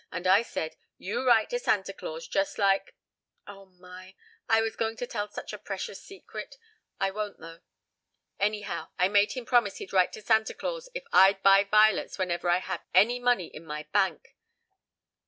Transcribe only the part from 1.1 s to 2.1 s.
write to Santa